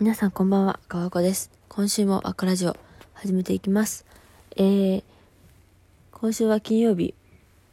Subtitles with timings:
[0.00, 1.50] 皆さんこんばんは、かわこです。
[1.68, 2.74] 今週もアクラジオ
[3.12, 4.06] 始めていきます。
[4.56, 5.04] えー、
[6.10, 7.14] 今週は金曜日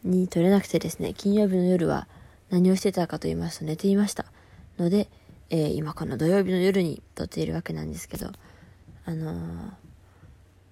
[0.04, 2.06] に撮れなくてですね、金曜日の夜は
[2.50, 4.26] 何をしてたかと言いますと寝ていました。
[4.78, 5.08] ので、
[5.50, 8.30] えー、今この土曜日の夜に撮っているわけなんですけど、
[9.06, 9.72] あのー、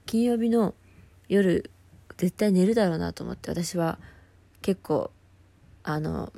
[0.06, 0.74] 金曜日の
[1.30, 1.72] 夜、
[2.18, 3.98] 絶対寝るだろうなと思って私は
[4.62, 5.10] 結構、
[5.84, 6.34] あの、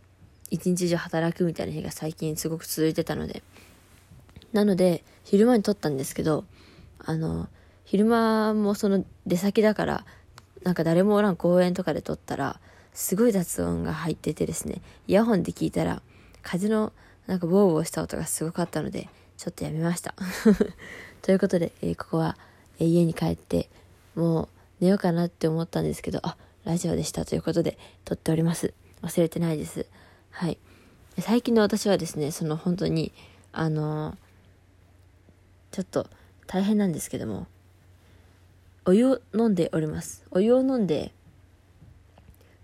[0.51, 3.41] 一日中働くみたいな日が最近すごく続いてたので、
[4.57, 6.43] なので、昼間に撮ったんですけど、
[6.97, 7.47] あの、
[7.85, 10.05] 昼間もその出先だから、
[10.63, 12.59] なんか誰もおらん公園とかで撮ったら、
[12.91, 16.01] すごい雑音が入っててですね、イヤホンで聞いたら、
[16.41, 16.91] 風の
[17.27, 20.15] なんかボーボーした音がすごかったので、ちょっとやめました。
[21.21, 22.35] ということで、えー、ここは、
[22.79, 23.69] えー、家に帰って、
[24.15, 24.47] もう
[24.79, 28.73] 寝ようかなって思ったんですけど、あ、ラジオでしたということで、撮っております。
[29.03, 29.85] 忘れてないです。
[30.31, 30.57] はい。
[31.19, 33.13] 最近の私はですね、その本当に、
[33.51, 34.26] あのー
[35.77, 36.07] ちょっと
[36.47, 37.45] 大変なんですけども、
[38.85, 40.25] お湯を飲んでおります。
[40.31, 41.13] お湯を飲んで、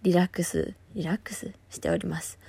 [0.02, 2.40] リラックス、リラックスしております。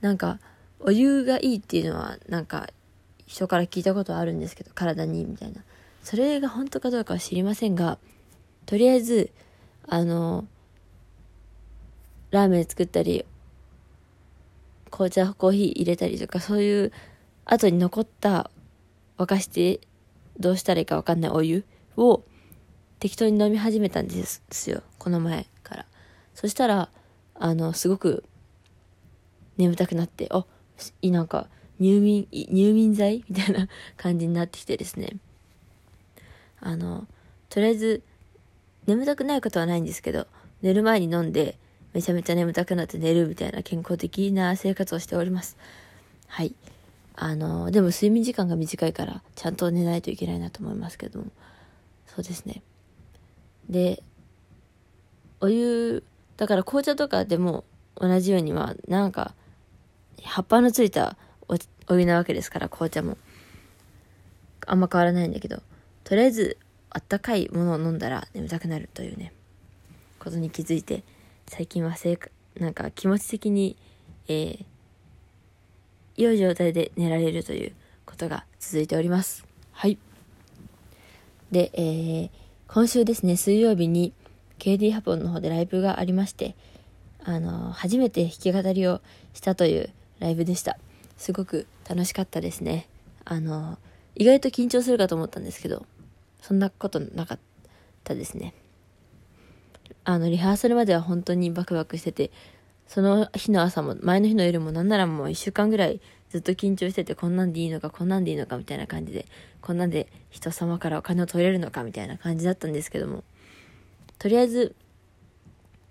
[0.00, 0.40] なんか、
[0.80, 2.68] お湯がいいっていうのは、なんか、
[3.28, 5.62] 人から聞いたことはあるんですけど、体に、みたいな。
[6.02, 7.98] それが本当かどうかは知りませんが、
[8.66, 9.30] とりあえず、
[9.86, 10.48] あの、
[12.32, 13.24] ラーメン作ったり、
[14.90, 16.92] 紅茶、コーヒー入れたりとか、そういう
[17.44, 18.50] 後に残った
[19.16, 19.80] 沸かして
[20.38, 21.64] どうしたらいいかわかんないお湯
[21.96, 22.22] を
[23.00, 24.82] 適当に飲み始めたんですよ。
[24.98, 25.86] この前から。
[26.34, 26.90] そしたら、
[27.34, 28.24] あの、すごく
[29.56, 30.44] 眠たくなって、あ、
[31.02, 35.16] なんか入眠、入眠剤みたいな 感じになってきてですね。
[36.60, 37.06] あの、
[37.48, 38.02] とりあえず、
[38.86, 40.26] 眠たくないことはないんですけど、
[40.62, 41.58] 寝る前に飲んで、
[41.92, 45.56] めちゃめちゃ眠たくなって寝るみたいな健康的な生活をしております。
[46.26, 46.54] はい。
[47.20, 51.26] あの、でも睡眠時間が短いから、ちゃんと寝ないといけないなと思いますけども。
[52.06, 52.62] そうですね。
[53.68, 54.04] で、
[55.40, 56.04] お湯、
[56.36, 57.64] だから紅茶とかでも
[57.96, 59.34] 同じようには、なんか、
[60.22, 61.16] 葉っぱのついた
[61.88, 63.18] お湯なわけですから、紅茶も。
[64.64, 65.60] あんま変わらないんだけど、
[66.04, 66.56] とりあえず、
[66.90, 69.32] あったかいものを飲んだら眠たくなるというね、
[70.20, 71.02] ことに気づいて、
[71.48, 72.16] 最近は生
[72.60, 73.76] なんか気持ち的に、
[74.28, 74.64] えー、
[76.18, 77.72] 良い状態で寝られるという
[78.04, 79.46] ことが続いております。
[79.70, 79.98] はい。
[81.52, 82.30] で、えー、
[82.66, 84.12] 今週ですね、水曜日に
[84.58, 86.56] KD ハポンの方でライブがありまして、
[87.24, 89.00] あの、初めて弾き語りを
[89.32, 90.76] したというライブでした。
[91.16, 92.88] すごく楽しかったですね。
[93.24, 93.78] あの、
[94.16, 95.86] 意外と緊張するかと思ったんですけど、
[96.42, 97.38] そんなことなかっ
[98.02, 98.54] たですね。
[100.02, 102.32] あの、リハーサルまでは本当にバクバクしてて、
[102.88, 106.00] その日の朝も、前の日の夜もなんならもう一週間ぐらい
[106.30, 109.26] ずっと緊張してて、こんなんでいいのか、こんなんでいいのかみたいな感じで、
[109.60, 113.24] こんなんで人様からお金を取れるのかみたいな感じだったんですけども、
[114.18, 114.74] とりあえず、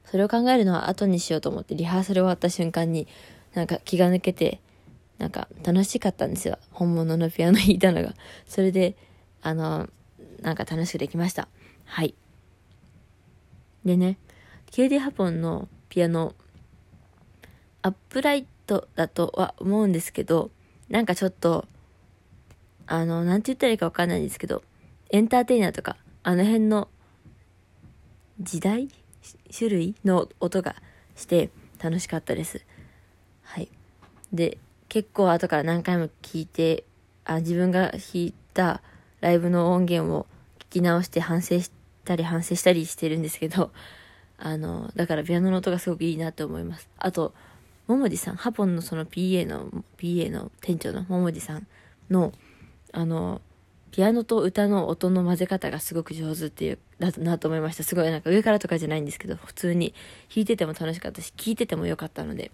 [0.05, 3.07] それを考えるのは後にしようと思って、リハーサル終わった瞬間に、
[3.53, 4.59] なんか気が抜けて、
[5.19, 6.57] なんか楽しかったんですよ。
[6.71, 8.15] 本物のピアノ弾いたのが。
[8.47, 8.95] それで、
[9.41, 9.87] あの、
[10.41, 11.47] なんか楽しくできました。
[11.85, 12.15] はい。
[13.85, 14.17] でね、
[14.71, 16.33] KD ハポンのピアノ
[17.87, 20.51] アップライトだとは思うんですけど、
[20.89, 21.65] なんかちょっと、
[22.85, 24.63] あの、なんて言ったらいいかわかんないんですけど、
[25.09, 26.89] エンターテイナーとか、あの辺の
[28.39, 28.89] 時代？
[29.55, 30.75] 種類の音が
[31.15, 31.49] して
[31.81, 32.65] 楽しかったです。
[33.43, 33.69] はい。
[34.31, 36.85] で、結構後から何回も聞いて、
[37.25, 38.81] あ自分が弾いた
[39.19, 40.27] ライブの音源を
[40.59, 41.71] 聞き直して反省し
[42.05, 43.71] たり反省したりしてるんですけど、
[44.37, 46.87] あの、だからピアノの音がすごくいいなと思います。
[46.97, 47.33] あと、
[47.87, 51.67] ももじさん、ハポンのその PA の、PA の店長のももじさん
[52.09, 52.33] の、
[52.91, 53.41] あの、
[53.91, 57.83] ピアノと歌の音の混ぜ方がすごく上手っていう、だなと思いました。
[57.83, 59.93] すごいなんか上からとかじゃないんですけど、普通に
[60.33, 62.51] 弾いてても楽しかったし、聴いてても良かったので、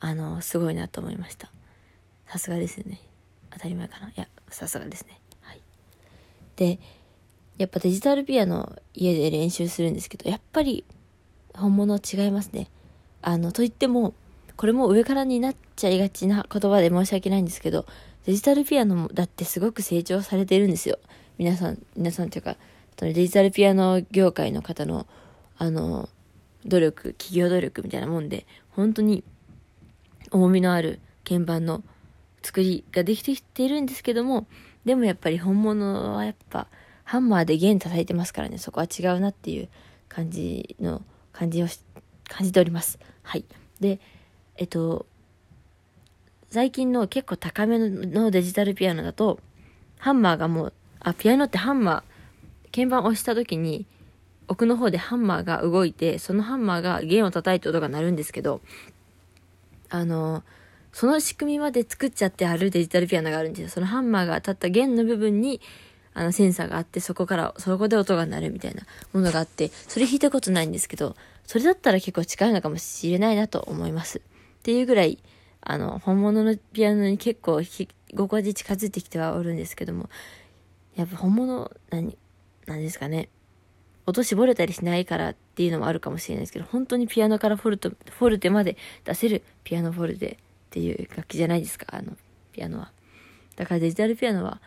[0.00, 1.52] あの、すごいなと思いました。
[2.26, 3.00] さすがですね。
[3.50, 4.08] 当たり前かな。
[4.08, 5.20] いや、さすがですね。
[5.42, 5.60] はい。
[6.56, 6.80] で、
[7.58, 10.84] やっぱデジタルピアノ家で練習するんですけど、やっぱり
[11.54, 12.68] 本物違いますね。
[13.22, 14.14] あの、と言っても、
[14.56, 17.86] これも上からになっちゃいがちな言葉で申し訳ないんですけど、
[18.26, 20.98] デジタルピアノだってすごく成長されてるんですよ。
[21.38, 22.56] 皆さん、皆さんというか、
[22.98, 25.06] そのデジタルピアノ業界の方の、
[25.58, 26.08] あの、
[26.64, 29.24] 努力、企業努力みたいなもんで、本当に
[30.30, 31.82] 重みのある鍵盤の
[32.42, 34.46] 作りができてきているんですけども、
[34.84, 36.68] でもやっぱり本物はやっぱ
[37.04, 39.68] ハンマーで弦叩いてますからね、そこは違うなっていう
[40.08, 41.02] 感じの、
[41.32, 41.91] 感じをして
[42.32, 42.98] 感じております。
[43.22, 43.44] はい。
[43.80, 44.00] で、
[44.56, 45.04] えっと、
[46.50, 49.38] 最近の結構高めのデジタルピアノだと、
[49.98, 53.86] ハンマーがもう、あ、ピアノってハンマー、鍵盤を押した時に、
[54.48, 58.62] 奥の方でハンマーが動いて、そのハンマーが弦を叩いて音が鳴るんですけど、
[59.90, 60.42] あの、
[60.92, 63.68] その仕組みまで作っちゃってあるデジタルピアノがあるんですよ。
[63.68, 65.60] そのハンマーが立った弦の部分に、
[66.14, 68.82] あの、センサーがあって、そこから、そこで音が鳴るみたいな
[69.12, 74.18] ものがあって、それ弾いたことないんですけど、それだったら結構近いのかもしれないなと思います。
[74.18, 74.20] っ
[74.62, 75.18] ていうぐらい、
[75.60, 80.08] あの、本物のピアノに結構弾き心地近づいてきてはおるんですけども、
[80.96, 82.16] やっぱ本物、何、
[82.66, 83.28] 何ですかね。
[84.04, 90.36] 音絞れたりしないからっていうのもあるかもしれないですけど、本当にピアノからフォルト、フォルテまで出せるピアノフォルテっ
[90.70, 92.16] ていう楽器じゃないですか、あの、
[92.52, 92.92] ピアノは。
[93.56, 94.60] だからデジタルピアノは、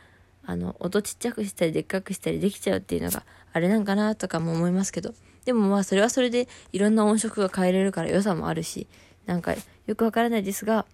[0.45, 5.13] あの、音ちっちゃくしたりでっかくしたりできちゃうっていうのがあれなんかなとかも思いますけど、
[5.45, 8.87] でもまあそれはそれでいろんな音色が変えれるから良さもあるし、
[9.25, 9.55] なんか
[9.85, 10.85] よくわからないですが、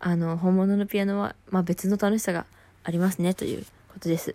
[0.00, 2.46] あの、本物のピアノは、まあ別の楽しさが
[2.82, 4.34] ありますねということです。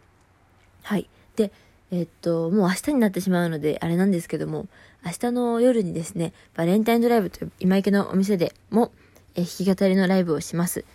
[0.84, 1.10] はい。
[1.36, 1.52] で、
[1.92, 4.68] えっと、もう明日になってしまうので、あれなんですけども、
[5.06, 8.92] 明日の夜にですね、バレンタインドライブという今池のお店でも、
[9.36, 10.86] え弾き語りのライブをします。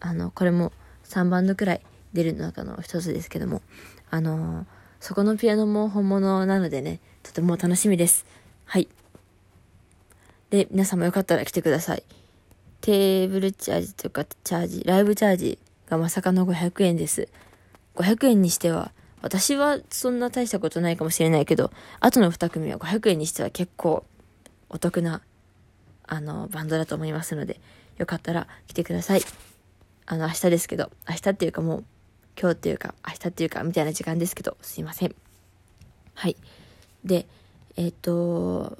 [0.00, 0.72] あの、これも
[1.04, 1.80] 3バンドくらい
[2.12, 3.62] 出る中の一つですけども、
[4.10, 4.66] あの
[5.02, 8.24] そこのピアノも本物なのでね、とても楽しみです。
[8.66, 8.86] はい。
[10.50, 12.04] で、皆さんもよかったら来てください。
[12.80, 15.58] テーブルチャージとか、チャージ、ライブチャージ
[15.88, 17.26] がまさかの500円です。
[17.96, 24.04] 500円にしては、私はそんな大したことないかもしれないけど、後の2組は500円にしては結構
[24.68, 25.20] お得な、
[26.06, 27.60] あの、バンドだと思いますので、
[27.98, 29.22] よかったら来てください。
[30.06, 31.84] あの、明日ですけど、明日っていうかもう、
[32.42, 35.14] 今日っていうか、明日っていうか、みたいな時間ですけど、すいません。
[36.14, 36.36] はい。
[37.04, 37.28] で、
[37.76, 38.76] えっ、ー、と、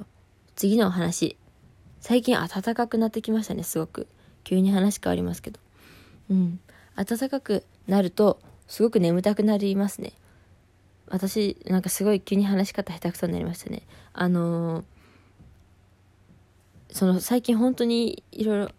[0.57, 1.37] 次のお話。
[2.01, 4.09] 最近暖かくなってきましたね、すごく。
[4.43, 5.61] 急に話変わりますけど。
[6.29, 6.59] うん。
[6.97, 10.13] 暖かくなると、すごく眠たくなりますね。
[11.07, 13.83] 私、なんかすごい急に話し方下手くそになりましたね。
[14.13, 14.85] あのー、
[16.91, 18.71] その最近本当にいろいろ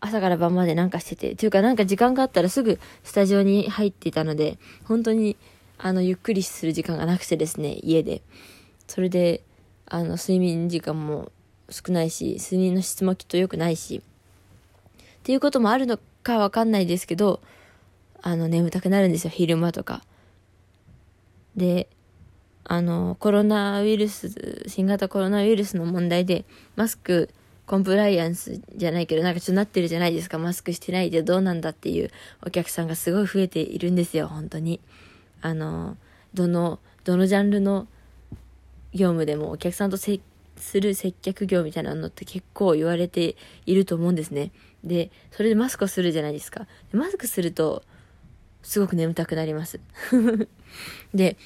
[0.00, 5.36] 朝から晩までなんかしてて、というかなんか時間があったらすぐスタジオに入っていたので、本当に
[5.78, 8.22] あのゆっくりする時間がなくてですね、家で。
[8.86, 9.42] それで、
[9.86, 11.30] あの睡眠時間も
[11.68, 14.02] 少ないし、睡眠の質もきっと良くないし、
[14.98, 17.40] っていうこともあるのかわかんないですけど、
[18.22, 20.02] あの眠たくなるんですよ、昼間とか。
[21.56, 21.88] で、
[22.64, 26.44] あの、コロナウイルス、新型コロナウイルスの問題で、
[26.76, 27.30] マスク、
[27.70, 30.38] コンプライアンスじゃないけど、なんかちょっとなってるじゃないですか。
[30.38, 32.10] マスクしてないでどうなんだっていう
[32.44, 34.80] お客さんがすごい増えているんですよ、本当に。
[35.40, 35.96] あの、
[36.34, 37.86] どの、どのジャンルの
[38.92, 40.20] 業務でもお客さんと接
[40.56, 43.36] する接客業みたいなのって結構言われて
[43.66, 44.50] いると思うんですね。
[44.82, 46.66] で、それでマスクをするじゃないですか。
[46.92, 47.84] マスクすると、
[48.64, 49.78] すごく眠たくなります。
[51.14, 51.36] で、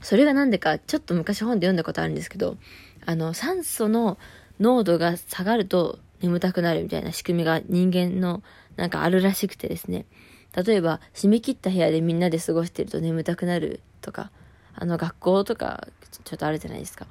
[0.00, 2.56] それがなんでか、ちょっと昔本で読んだことあるんですけど、
[3.04, 4.16] あの、酸素の
[4.62, 8.42] 濃度が下がると眠たくなるみたいな仕組みが人間の
[8.76, 10.06] なんかあるらしくてですね。
[10.54, 14.30] 例えば、締め切った部屋でみんなで過ごしてると眠たくなるとか、
[14.74, 15.88] あの、学校とか、
[16.24, 17.06] ちょっとあるじゃないですか。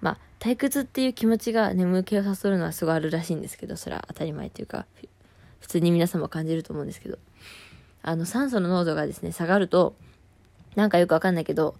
[0.00, 4.86] まあ、退屈っていう気持ちが眠気を誘うのはすごいあるらしいんですけど、それは当たり前というか、
[5.60, 7.18] 普通に皆さんも感じると思うんですけど。
[8.02, 9.96] あの、酸素の濃度がですね、下がると、
[10.76, 11.74] なんかよくわかんないけど、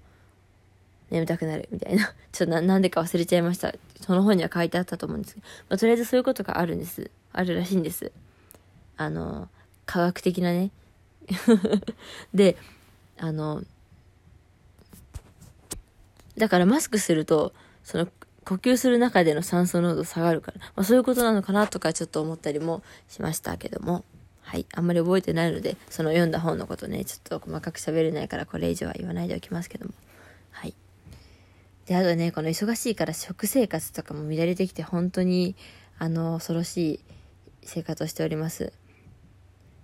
[1.10, 2.12] 眠たくなるみたいな。
[2.32, 3.74] ちょっとな、んでか忘れちゃいました。
[4.00, 7.10] その本には書いてあったと思うんですけど、まあ、とりあえずそういうことがあるんです。
[7.32, 8.12] あるらしいんです。
[8.96, 9.48] あの、
[9.84, 10.70] 科学的なね。
[12.34, 12.56] で、
[13.18, 13.62] あの、
[16.36, 17.52] だからマスクすると、
[17.84, 18.08] その、
[18.44, 24.04] 呼吸する中での酸素濃度下がるから、まあ、そういうことなのかなとかちょっと思ったりもしましたけども。
[24.46, 24.66] はい。
[24.72, 29.92] あんまり覚えてないので、その読んだ本のことね、ちょっと細かく喋れないからこれ以上は言わないでおきますけども。
[30.52, 30.74] はい。
[31.86, 35.54] で、あとね、この忙しいから食生活とかも乱れてきて、本当に、
[35.98, 37.00] あの、恐ろしい
[37.62, 38.72] 生活をしております。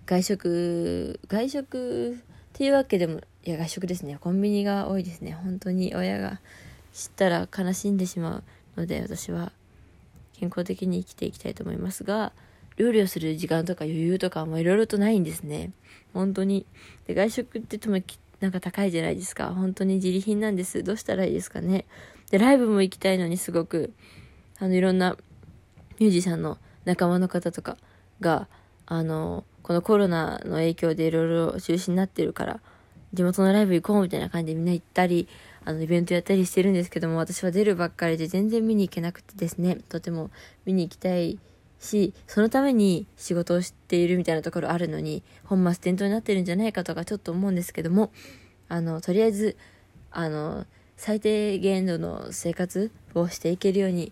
[0.05, 2.17] 外食、外食っ
[2.51, 4.17] ていうわけでも、いや、外食ですね。
[4.19, 5.31] コンビニが多いですね。
[5.31, 6.41] 本当に親が
[6.91, 8.43] 知ったら悲しんでしま
[8.75, 9.53] うので、私は
[10.33, 12.33] 健康的に生きていきたいと思いますが、
[12.75, 15.71] 料理をする時間とか余裕とかもいろいろとないんですね。
[16.13, 16.65] 本当に。
[17.07, 17.95] で、外食って言っても
[18.43, 19.53] なんか高いじゃないですか。
[19.53, 20.83] 本当に自利品なんです。
[20.83, 21.85] どうしたらいいですかね。
[22.29, 23.93] で、ライブも行きたいのにすごく、
[24.59, 25.15] あの、いろんな
[25.97, 27.77] ミュージシャンの仲間の方とか
[28.19, 28.49] が、
[28.85, 32.59] あの、このコロナの影響でいろいろ中止になってるから、
[33.13, 35.29] 地元のライブ行こうみたいな感じでみんな行ったり、
[35.63, 40.31] あの、イベントやったりしてるんですけども、私は出るばっかりで全然見に行けなくてですね、とても
[40.65, 41.39] 見に行きたい
[41.83, 48.11] し、そのために仕事をしているみたいなところあるのに、本末転倒になってるんじゃないかとかちょっと思うんですけども、
[48.69, 49.57] あの、とりあえず、
[50.11, 50.65] あの、
[50.97, 54.11] 最低限度の生活をしていけるように、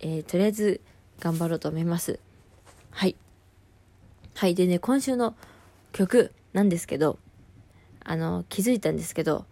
[0.00, 0.80] えー、とりあえず
[1.20, 2.18] 頑張ろうと思います。
[2.90, 3.16] はい。
[4.34, 4.54] はい。
[4.54, 5.34] でね、今週の
[5.92, 7.18] 曲なんですけど、
[8.04, 9.46] あの、気づいたんですけど、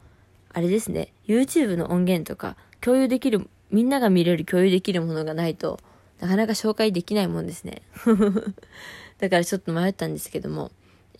[0.53, 5.79] あれですね、YouTube の音源とか共有できる、みんなが見れる共有できるものがないと、
[6.21, 7.83] なかなか紹介できないもんですね。
[9.19, 10.71] だからちょっと迷ったんですけども、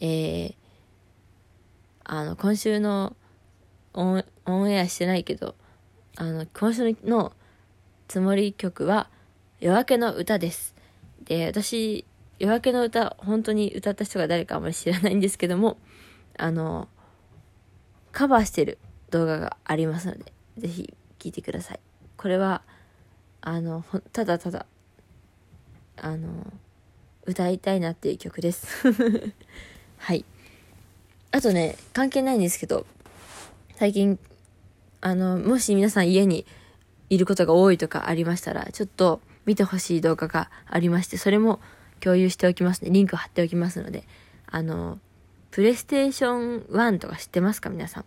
[0.01, 0.55] えー、
[2.05, 3.17] あの、今週の
[3.95, 5.55] オンオンエアしてないけど、
[6.17, 7.33] あの、今週の
[8.09, 9.09] つもり曲は、
[9.59, 10.75] 夜明けの歌です。
[11.25, 12.05] で、私、
[12.39, 15.79] 夜明けの歌、本当に歌った人が誰かあんまり知らないんですけども、
[16.37, 16.89] あの、
[18.13, 18.79] カバーしてる
[19.11, 21.81] 動画がありますので、ぜひ聴いてください。
[22.17, 22.63] これは、
[23.41, 24.67] あの、ただただ、
[26.03, 26.53] あの、
[27.27, 28.67] 歌いたいなっていう曲です。
[29.99, 30.25] はい。
[31.31, 32.87] あとね、関係ないんですけど、
[33.77, 34.19] 最近、
[35.01, 36.47] あの、もし皆さん家に
[37.09, 41.61] いることが多いとかありましたら、ちょっと見てほしい動画がありまして、それも
[42.01, 42.91] 共有しておきますね。
[42.91, 44.05] リンク貼っておきますので、
[44.47, 44.99] あの、
[45.51, 47.71] プレステーション1とか知ってますか？
[47.71, 48.05] 皆さん。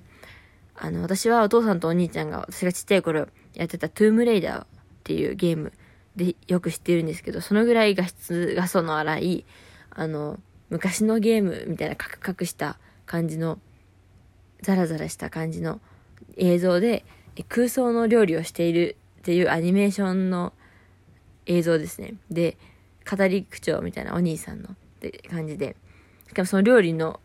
[0.76, 4.68] あの、私はお父さんとお兄ちゃんが私がちっちゃい頃やってたトゥームレイダーっ
[5.04, 5.74] ていうゲーム
[6.16, 9.46] でよく知ってるんですけど、そのぐらい画質画素の荒い、
[9.92, 10.40] あの、
[10.70, 13.60] 昔のゲームみたいなカクカクした感じの、
[14.62, 15.82] ザラザラした感じの
[16.38, 17.04] 映像で
[17.50, 20.54] 空想の料理をしているっていうアニメーションの
[21.46, 22.16] 映像ですね。
[22.30, 22.58] で、
[23.10, 25.76] 語り口調みたいなお兄さんのって感じで、
[26.28, 27.20] しかもその料理の、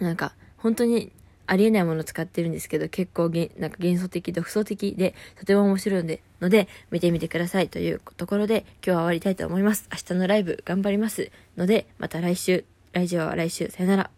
[0.00, 1.12] なんか、本当に
[1.50, 9.88] ありえないものを使ってるんですけど、結構げなんか幻想的、独創的で、とても面白いので、ので、見てみてくださいというところで、今日は終わりたいと思います。
[9.90, 14.10] 明日のライブ頑張りますので、また来週、来週は来週、さよなら。